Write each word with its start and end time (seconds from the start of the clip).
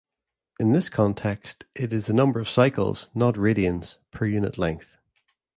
In 0.59 0.71
this 0.73 0.89
context, 0.89 1.65
it 1.75 1.93
is 1.93 2.07
the 2.07 2.13
number 2.13 2.39
of 2.39 2.49
"cycles"-not 2.49 3.35
radians-per 3.35 4.25
unit 4.25 4.57
length. 4.57 4.97